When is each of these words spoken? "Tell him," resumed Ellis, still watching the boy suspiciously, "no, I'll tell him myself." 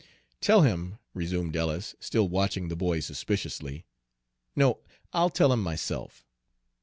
"Tell 0.39 0.63
him," 0.63 0.97
resumed 1.13 1.55
Ellis, 1.55 1.93
still 1.99 2.27
watching 2.27 2.69
the 2.69 2.75
boy 2.75 3.01
suspiciously, 3.01 3.85
"no, 4.55 4.79
I'll 5.13 5.29
tell 5.29 5.53
him 5.53 5.61
myself." 5.61 6.25